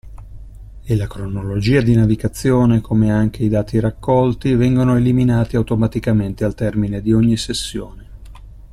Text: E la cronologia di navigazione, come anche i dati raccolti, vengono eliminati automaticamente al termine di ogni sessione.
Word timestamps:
E 0.83 0.95
la 0.95 1.05
cronologia 1.05 1.79
di 1.81 1.93
navigazione, 1.93 2.81
come 2.81 3.11
anche 3.11 3.43
i 3.43 3.49
dati 3.49 3.79
raccolti, 3.79 4.55
vengono 4.55 4.95
eliminati 4.95 5.55
automaticamente 5.57 6.43
al 6.43 6.55
termine 6.55 7.03
di 7.03 7.13
ogni 7.13 7.37
sessione. 7.37 8.05